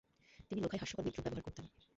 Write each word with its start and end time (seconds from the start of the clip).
তিনি 0.47 0.59
লোখায় 0.61 0.81
হাস্যকর 0.81 1.03
বিদ্রুপ 1.05 1.23
ব্যবহার 1.25 1.45
করতেন। 1.47 1.65